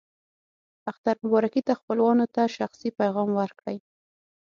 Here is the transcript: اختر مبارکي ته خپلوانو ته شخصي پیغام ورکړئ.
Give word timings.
اختر 0.91 1.15
مبارکي 1.23 1.61
ته 1.67 1.73
خپلوانو 1.79 2.25
ته 2.35 2.43
شخصي 2.57 2.89
پیغام 2.99 3.29
ورکړئ. 3.39 3.77